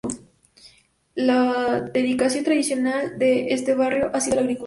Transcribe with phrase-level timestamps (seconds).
[1.13, 4.59] La dedicación tradicional de este barrio ha sido la agricultura.